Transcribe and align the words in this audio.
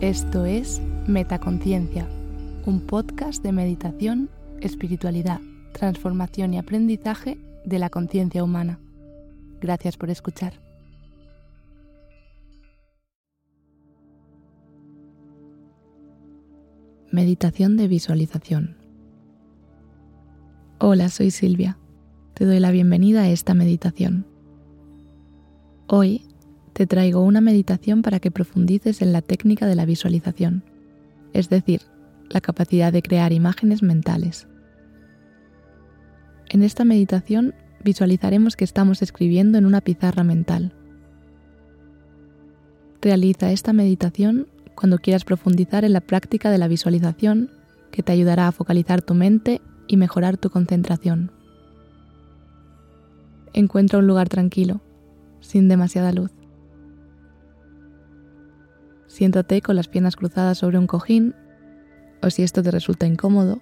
Esto 0.00 0.46
es 0.46 0.80
Metaconciencia, 1.06 2.08
un 2.64 2.80
podcast 2.86 3.42
de 3.42 3.52
meditación, 3.52 4.30
espiritualidad, 4.62 5.42
transformación 5.74 6.54
y 6.54 6.58
aprendizaje 6.58 7.38
de 7.66 7.78
la 7.78 7.90
conciencia 7.90 8.42
humana. 8.42 8.80
Gracias 9.60 9.98
por 9.98 10.08
escuchar. 10.08 10.54
Meditación 17.12 17.76
de 17.76 17.86
visualización. 17.86 18.78
Hola, 20.78 21.10
soy 21.10 21.30
Silvia. 21.30 21.76
Te 22.32 22.46
doy 22.46 22.58
la 22.58 22.70
bienvenida 22.70 23.20
a 23.20 23.28
esta 23.28 23.52
meditación. 23.52 24.24
Hoy 25.88 26.29
te 26.80 26.86
traigo 26.86 27.20
una 27.20 27.42
meditación 27.42 28.00
para 28.00 28.20
que 28.20 28.30
profundices 28.30 29.02
en 29.02 29.12
la 29.12 29.20
técnica 29.20 29.66
de 29.66 29.74
la 29.74 29.84
visualización, 29.84 30.64
es 31.34 31.50
decir, 31.50 31.82
la 32.30 32.40
capacidad 32.40 32.90
de 32.90 33.02
crear 33.02 33.34
imágenes 33.34 33.82
mentales. 33.82 34.48
En 36.48 36.62
esta 36.62 36.86
meditación 36.86 37.54
visualizaremos 37.84 38.56
que 38.56 38.64
estamos 38.64 39.02
escribiendo 39.02 39.58
en 39.58 39.66
una 39.66 39.82
pizarra 39.82 40.24
mental. 40.24 40.72
Realiza 43.02 43.52
esta 43.52 43.74
meditación 43.74 44.46
cuando 44.74 44.96
quieras 44.96 45.26
profundizar 45.26 45.84
en 45.84 45.92
la 45.92 46.00
práctica 46.00 46.50
de 46.50 46.56
la 46.56 46.66
visualización 46.66 47.50
que 47.90 48.02
te 48.02 48.12
ayudará 48.12 48.48
a 48.48 48.52
focalizar 48.52 49.02
tu 49.02 49.12
mente 49.12 49.60
y 49.86 49.98
mejorar 49.98 50.38
tu 50.38 50.48
concentración. 50.48 51.30
Encuentra 53.52 53.98
un 53.98 54.06
lugar 54.06 54.30
tranquilo, 54.30 54.80
sin 55.42 55.68
demasiada 55.68 56.12
luz. 56.12 56.39
Siéntate 59.10 59.60
con 59.60 59.74
las 59.74 59.88
piernas 59.88 60.14
cruzadas 60.14 60.58
sobre 60.58 60.78
un 60.78 60.86
cojín 60.86 61.34
o 62.22 62.30
si 62.30 62.44
esto 62.44 62.62
te 62.62 62.70
resulta 62.70 63.06
incómodo, 63.06 63.60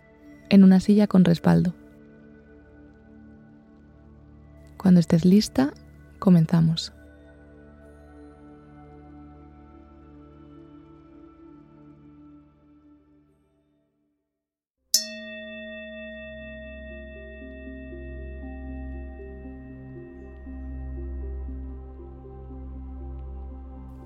en 0.50 0.62
una 0.62 0.78
silla 0.78 1.06
con 1.06 1.24
respaldo. 1.24 1.74
Cuando 4.76 5.00
estés 5.00 5.24
lista, 5.24 5.72
comenzamos. 6.18 6.92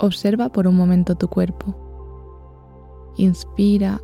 Observa 0.02 0.48
por 0.48 0.66
un 0.66 0.76
momento 0.76 1.14
tu 1.14 1.28
cuerpo. 1.28 1.76
Inspira 3.16 4.00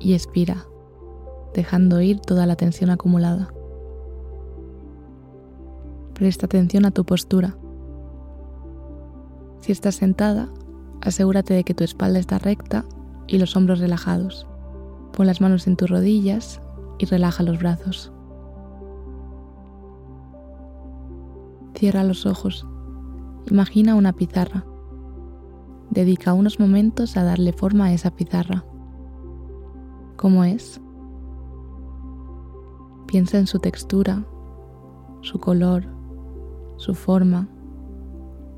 y 0.00 0.14
expira, 0.14 0.66
dejando 1.54 2.00
ir 2.00 2.18
toda 2.18 2.46
la 2.46 2.56
tensión 2.56 2.90
acumulada. 2.90 3.54
Presta 6.14 6.46
atención 6.46 6.84
a 6.84 6.90
tu 6.90 7.04
postura. 7.04 7.56
Si 9.60 9.70
estás 9.70 9.94
sentada, 9.94 10.48
asegúrate 11.00 11.54
de 11.54 11.62
que 11.62 11.72
tu 11.72 11.84
espalda 11.84 12.18
está 12.18 12.40
recta 12.40 12.84
y 13.28 13.38
los 13.38 13.54
hombros 13.54 13.78
relajados. 13.78 14.48
Pon 15.12 15.28
las 15.28 15.40
manos 15.40 15.68
en 15.68 15.76
tus 15.76 15.88
rodillas 15.88 16.60
y 16.98 17.06
relaja 17.06 17.44
los 17.44 17.60
brazos. 17.60 18.10
Cierra 21.76 22.02
los 22.02 22.26
ojos 22.26 22.66
Imagina 23.48 23.94
una 23.94 24.12
pizarra. 24.12 24.64
Dedica 25.90 26.34
unos 26.34 26.60
momentos 26.60 27.16
a 27.16 27.24
darle 27.24 27.52
forma 27.52 27.86
a 27.86 27.92
esa 27.92 28.10
pizarra. 28.10 28.64
¿Cómo 30.16 30.44
es? 30.44 30.80
Piensa 33.06 33.38
en 33.38 33.46
su 33.46 33.58
textura, 33.58 34.24
su 35.22 35.40
color, 35.40 35.84
su 36.76 36.94
forma, 36.94 37.48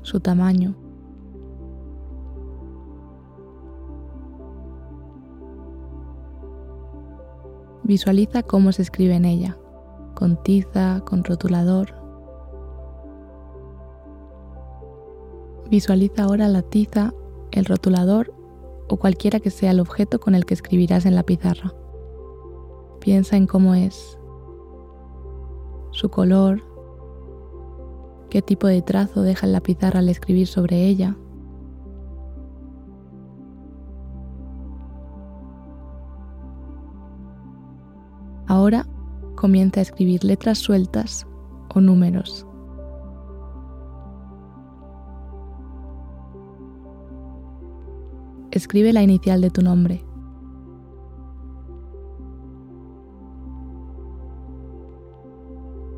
su 0.03 0.19
tamaño. 0.19 0.75
Visualiza 7.83 8.43
cómo 8.43 8.71
se 8.71 8.83
escribe 8.83 9.15
en 9.15 9.25
ella, 9.25 9.57
con 10.13 10.41
tiza, 10.43 11.01
con 11.05 11.23
rotulador 11.23 12.02
Visualiza 15.73 16.25
ahora 16.25 16.47
la 16.49 16.61
tiza, 16.61 17.15
el 17.51 17.65
rotulador 17.65 18.31
o 18.89 18.97
cualquiera 18.97 19.39
que 19.39 19.49
sea 19.49 19.71
el 19.71 19.79
objeto 19.79 20.19
con 20.19 20.35
el 20.35 20.45
que 20.45 20.53
escribirás 20.53 21.07
en 21.07 21.15
la 21.15 21.23
pizarra. 21.23 21.73
Piensa 22.99 23.37
en 23.37 23.47
cómo 23.47 23.73
es, 23.73 24.19
su 25.89 26.09
color, 26.09 26.61
qué 28.29 28.43
tipo 28.43 28.67
de 28.67 28.83
trazo 28.83 29.23
deja 29.23 29.47
en 29.47 29.53
la 29.53 29.61
pizarra 29.61 29.97
al 29.97 30.09
escribir 30.09 30.45
sobre 30.45 30.85
ella. 30.85 31.17
Ahora 38.45 38.85
comienza 39.35 39.79
a 39.79 39.81
escribir 39.81 40.23
letras 40.23 40.59
sueltas 40.59 41.25
o 41.73 41.81
números. 41.81 42.45
Escribe 48.53 48.93
la 48.93 49.01
inicial 49.01 49.41
de 49.41 49.49
tu 49.49 49.63
nombre. 49.63 50.05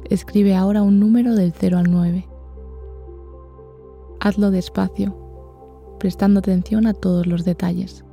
Escribe 0.10 0.56
ahora 0.56 0.82
un 0.82 1.00
número 1.02 1.36
del 1.36 1.52
0 1.52 1.78
al 1.80 1.92
9. 1.92 2.30
Hazlo 4.22 4.52
despacio, 4.52 5.98
prestando 6.00 6.40
atención 6.40 6.88
a 6.88 6.94
todos 6.94 7.28
los 7.28 7.44
detalles. 7.44 8.06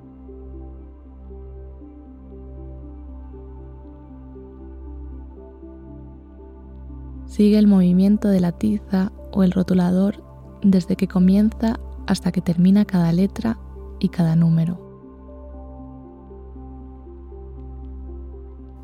Sigue 7.27 7.59
el 7.59 7.69
movimiento 7.69 8.29
de 8.29 8.41
la 8.41 8.51
tiza 8.51 9.13
o 9.31 9.45
el 9.45 9.53
rotulador 9.53 10.17
desde 10.63 10.97
que 10.97 11.07
comienza 11.07 11.79
hasta 12.09 12.33
que 12.33 12.43
termina 12.43 12.85
cada 12.85 13.13
letra 13.13 13.57
y 14.05 14.09
cada 14.09 14.37
número. 14.37 14.79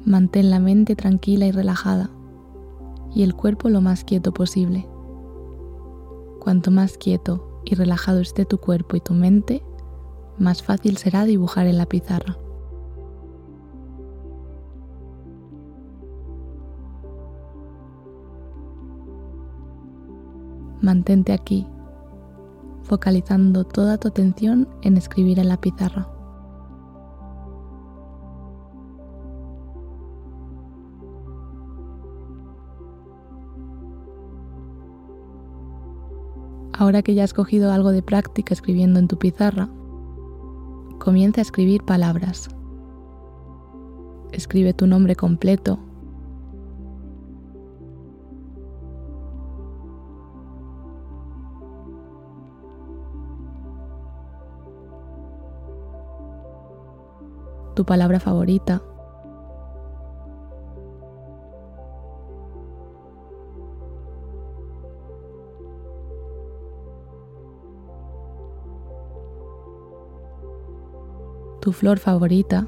Mantén 0.04 0.50
la 0.50 0.58
mente 0.58 0.96
tranquila 0.96 1.46
y 1.46 1.50
relajada 1.50 2.10
y 3.14 3.22
el 3.22 3.34
cuerpo 3.34 3.68
lo 3.68 3.80
más 3.80 4.04
quieto 4.04 4.32
posible. 4.32 4.88
Cuanto 6.40 6.70
más 6.70 6.96
quieto 6.96 7.60
y 7.64 7.74
relajado 7.74 8.20
esté 8.20 8.44
tu 8.44 8.58
cuerpo 8.58 8.96
y 8.96 9.00
tu 9.00 9.12
mente, 9.12 9.62
más 10.38 10.62
fácil 10.62 10.96
será 10.96 11.24
dibujar 11.24 11.66
en 11.66 11.78
la 11.78 11.86
pizarra. 11.86 12.38
Mantente 20.80 21.32
aquí 21.32 21.66
focalizando 22.88 23.64
toda 23.64 23.98
tu 23.98 24.08
atención 24.08 24.66
en 24.82 24.96
escribir 24.96 25.38
en 25.38 25.48
la 25.48 25.60
pizarra. 25.60 26.08
Ahora 36.72 37.02
que 37.02 37.14
ya 37.14 37.24
has 37.24 37.34
cogido 37.34 37.72
algo 37.72 37.90
de 37.90 38.02
práctica 38.02 38.54
escribiendo 38.54 39.00
en 39.00 39.08
tu 39.08 39.18
pizarra, 39.18 39.68
comienza 40.98 41.40
a 41.40 41.42
escribir 41.42 41.82
palabras. 41.84 42.48
Escribe 44.32 44.72
tu 44.72 44.86
nombre 44.86 45.16
completo 45.16 45.80
tu 57.78 57.84
palabra 57.84 58.18
favorita. 58.18 58.82
Tu 71.60 71.72
flor 71.72 72.00
favorita. 72.00 72.66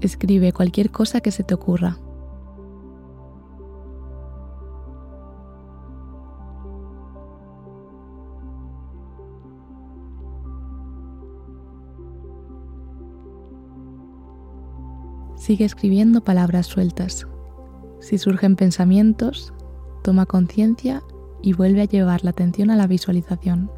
Escribe 0.00 0.52
cualquier 0.52 0.90
cosa 0.90 1.20
que 1.20 1.30
se 1.30 1.42
te 1.42 1.54
ocurra. 1.54 1.98
Sigue 15.34 15.64
escribiendo 15.64 16.20
palabras 16.20 16.66
sueltas. 16.66 17.26
Si 18.00 18.18
surgen 18.18 18.54
pensamientos, 18.54 19.54
toma 20.04 20.26
conciencia 20.26 21.02
y 21.42 21.54
vuelve 21.54 21.82
a 21.82 21.86
llevar 21.86 22.22
la 22.22 22.30
atención 22.30 22.70
a 22.70 22.76
la 22.76 22.86
visualización. 22.86 23.70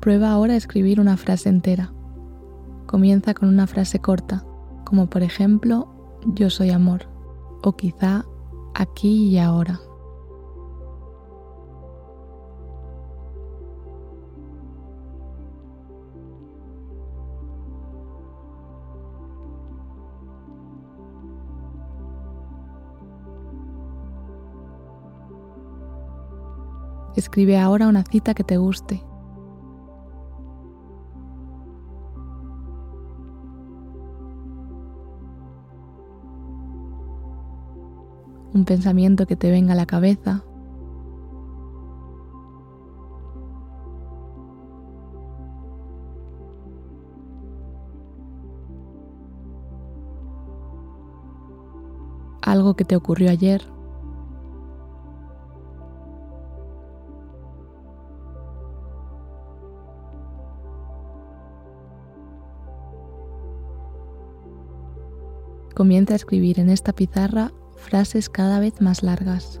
Prueba 0.00 0.30
ahora 0.30 0.54
a 0.54 0.56
escribir 0.56 0.98
una 0.98 1.18
frase 1.18 1.50
entera. 1.50 1.92
Comienza 2.86 3.34
con 3.34 3.50
una 3.50 3.66
frase 3.66 3.98
corta, 4.00 4.46
como 4.86 5.10
por 5.10 5.22
ejemplo, 5.22 5.92
yo 6.24 6.48
soy 6.48 6.70
amor, 6.70 7.06
o 7.62 7.76
quizá 7.76 8.24
aquí 8.74 9.28
y 9.28 9.38
ahora. 9.38 9.78
Escribe 27.16 27.58
ahora 27.58 27.86
una 27.86 28.02
cita 28.04 28.32
que 28.32 28.44
te 28.44 28.56
guste 28.56 29.09
un 38.60 38.66
pensamiento 38.66 39.26
que 39.26 39.36
te 39.36 39.50
venga 39.50 39.72
a 39.72 39.76
la 39.76 39.86
cabeza. 39.86 40.44
Algo 52.42 52.74
que 52.74 52.84
te 52.84 52.96
ocurrió 52.96 53.30
ayer. 53.30 53.62
Comienza 65.74 66.12
a 66.12 66.16
escribir 66.16 66.60
en 66.60 66.68
esta 66.68 66.92
pizarra 66.92 67.52
frases 67.80 68.28
cada 68.28 68.60
vez 68.60 68.80
más 68.80 69.02
largas. 69.02 69.60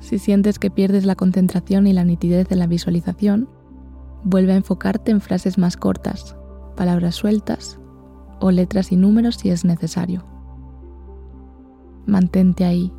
Si 0.00 0.18
sientes 0.18 0.58
que 0.58 0.72
pierdes 0.72 1.04
la 1.04 1.14
concentración 1.14 1.86
y 1.86 1.92
la 1.92 2.02
nitidez 2.04 2.50
en 2.50 2.58
la 2.58 2.66
visualización, 2.66 3.48
vuelve 4.24 4.52
a 4.52 4.56
enfocarte 4.56 5.12
en 5.12 5.20
frases 5.20 5.56
más 5.56 5.76
cortas, 5.76 6.36
palabras 6.76 7.14
sueltas 7.14 7.78
o 8.40 8.50
letras 8.50 8.90
y 8.90 8.96
números 8.96 9.36
si 9.36 9.50
es 9.50 9.64
necesario. 9.64 10.29
Mantente 12.10 12.64
ahí, 12.64 12.92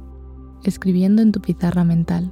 escribiendo 0.63 1.21
en 1.21 1.33
tu 1.33 1.41
pizarra 1.41 1.83
mental. 1.83 2.31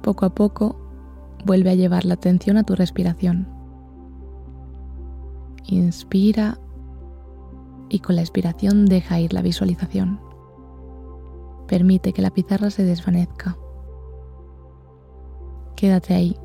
Poco 0.00 0.24
a 0.24 0.30
poco 0.30 0.87
Vuelve 1.44 1.70
a 1.70 1.74
llevar 1.74 2.04
la 2.04 2.14
atención 2.14 2.56
a 2.56 2.64
tu 2.64 2.74
respiración. 2.74 3.48
Inspira 5.66 6.58
y 7.88 8.00
con 8.00 8.16
la 8.16 8.22
expiración 8.22 8.86
deja 8.86 9.20
ir 9.20 9.32
la 9.32 9.42
visualización. 9.42 10.20
Permite 11.66 12.12
que 12.12 12.22
la 12.22 12.30
pizarra 12.30 12.70
se 12.70 12.84
desvanezca. 12.84 13.56
Quédate 15.76 16.14
ahí, 16.14 16.36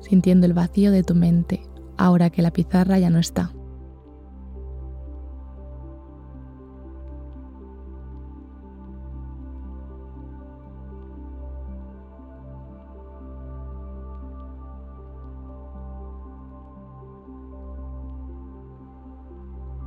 sintiendo 0.00 0.46
el 0.46 0.54
vacío 0.54 0.90
de 0.90 1.02
tu 1.02 1.14
mente 1.14 1.68
ahora 1.98 2.30
que 2.30 2.42
la 2.42 2.52
pizarra 2.52 2.98
ya 2.98 3.10
no 3.10 3.18
está. 3.18 3.52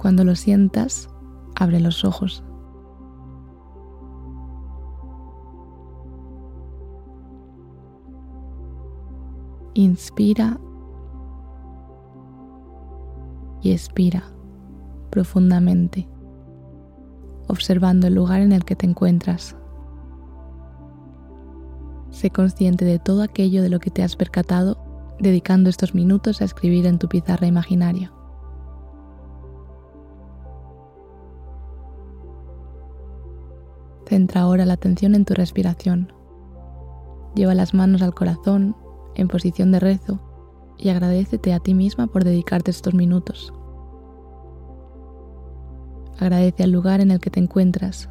Cuando 0.02 0.24
lo 0.24 0.34
sientas, 0.34 1.12
abre 1.56 1.80
los 1.80 2.04
ojos. 2.04 2.44
Inspira 9.76 10.60
y 13.62 13.74
expira 13.74 14.24
profundamente, 15.12 16.10
observando 17.48 18.08
el 18.08 18.16
lugar 18.16 18.42
en 18.42 18.54
el 18.54 18.66
que 18.66 18.76
te 18.76 18.88
encuentras. 18.88 19.56
Sé 22.10 22.32
consciente 22.32 22.86
de 22.86 22.98
todo 22.98 23.22
aquello 23.22 23.62
de 23.62 23.70
lo 23.70 23.80
que 23.80 23.92
te 23.92 24.02
has 24.02 24.16
percatado, 24.16 24.84
dedicando 25.20 25.70
estos 25.70 25.94
minutos 25.94 26.42
a 26.42 26.46
escribir 26.46 26.88
en 26.88 26.98
tu 26.98 27.08
pizarra 27.08 27.46
imaginaria. 27.46 28.12
Centra 34.12 34.42
ahora 34.42 34.66
la 34.66 34.74
atención 34.74 35.16
en 35.16 35.24
tu 35.24 35.34
respiración. 35.34 36.12
Lleva 37.34 37.56
las 37.56 37.74
manos 37.74 38.02
al 38.02 38.14
corazón 38.14 38.76
en 39.16 39.30
posición 39.30 39.72
de 39.72 39.80
rezo 39.80 40.20
y 40.78 40.90
agradecete 40.90 41.54
a 41.54 41.62
ti 41.62 41.74
misma 41.74 42.08
por 42.08 42.26
dedicarte 42.26 42.72
estos 42.72 42.94
minutos. 42.94 43.54
Agradece 46.20 46.62
al 46.64 46.72
lugar 46.72 47.00
en 47.00 47.12
el 47.12 47.22
que 47.22 47.30
te 47.30 47.40
encuentras. 47.40 48.10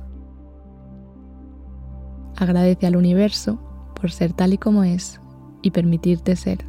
Agradece 2.35 2.87
al 2.87 2.97
universo 2.97 3.61
por 3.95 4.11
ser 4.11 4.33
tal 4.33 4.54
y 4.54 4.57
como 4.57 4.85
es 4.85 5.21
y 5.61 5.71
permitirte 5.71 6.35
ser 6.35 6.64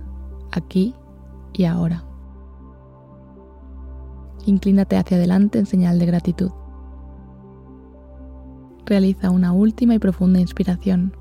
aquí 0.51 0.93
y 1.53 1.63
ahora. 1.63 2.03
Inclínate 4.45 4.97
hacia 4.97 5.15
adelante 5.15 5.57
en 5.57 5.67
señal 5.67 5.99
de 5.99 6.05
gratitud 6.05 6.51
realiza 8.91 9.29
una 9.29 9.53
última 9.53 9.95
y 9.95 9.99
profunda 9.99 10.41
inspiración. 10.41 11.15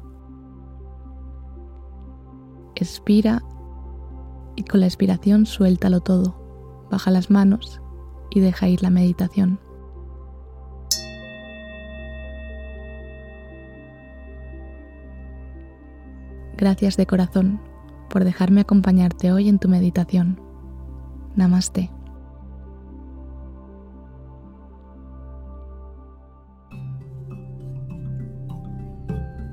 Expira 2.75 3.45
y 4.57 4.65
con 4.65 4.81
la 4.81 4.87
expiración 4.87 5.47
suéltalo 5.47 6.01
todo. 6.01 6.89
Baja 6.91 7.13
las 7.13 7.31
manos 7.31 7.81
y 8.31 8.41
deja 8.41 8.69
ir 8.69 8.83
la 8.83 8.91
meditación. 8.91 9.61
Gracias 16.57 16.97
de 16.97 17.07
corazón 17.07 17.61
por 18.09 18.25
dejarme 18.25 18.63
acompañarte 18.63 19.31
hoy 19.31 19.49
en 19.49 19.61
tu 19.61 19.69
meditación. 19.69 20.41
Namaste. 21.37 21.93